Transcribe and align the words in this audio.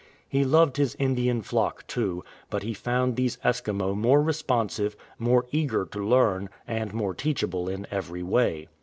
He 0.27 0.43
loved 0.43 0.77
his 0.77 0.95
Indian 0.97 1.43
flock 1.43 1.85
too; 1.85 2.23
but 2.49 2.63
he 2.63 2.73
found 2.73 3.15
these 3.15 3.37
Eskimo 3.45 3.95
more 3.95 4.19
responsive, 4.23 4.95
more 5.19 5.45
eager 5.51 5.85
to 5.91 5.99
learn, 6.03 6.49
and 6.67 6.91
more 6.91 7.13
teachable 7.13 7.69
in 7.69 7.85
every 7.91 8.23
way. 8.23 8.67